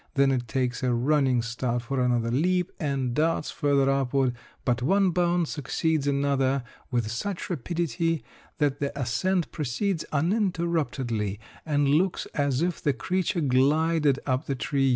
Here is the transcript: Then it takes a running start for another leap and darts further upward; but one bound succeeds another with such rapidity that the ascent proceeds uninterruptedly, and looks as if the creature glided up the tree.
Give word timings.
Then 0.15 0.31
it 0.31 0.47
takes 0.47 0.81
a 0.81 0.95
running 0.95 1.43
start 1.43 1.83
for 1.83 1.99
another 1.99 2.31
leap 2.31 2.71
and 2.79 3.13
darts 3.13 3.51
further 3.51 3.87
upward; 3.87 4.33
but 4.65 4.81
one 4.81 5.11
bound 5.11 5.47
succeeds 5.47 6.07
another 6.07 6.63
with 6.89 7.11
such 7.11 7.51
rapidity 7.51 8.23
that 8.57 8.79
the 8.79 8.91
ascent 8.99 9.51
proceeds 9.51 10.03
uninterruptedly, 10.11 11.39
and 11.67 11.87
looks 11.87 12.25
as 12.33 12.63
if 12.63 12.81
the 12.81 12.93
creature 12.93 13.41
glided 13.41 14.17
up 14.25 14.47
the 14.47 14.55
tree. 14.55 14.89